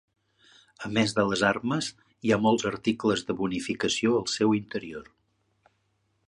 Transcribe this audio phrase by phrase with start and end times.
[0.87, 1.89] A més de les armes,
[2.29, 5.13] hi ha molts articles de bonificació al seu interior.